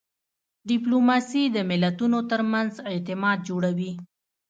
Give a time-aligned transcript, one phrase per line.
[0.69, 3.91] ډیپلوماسي د ملتونو ترمنځ اعتماد جوړوي.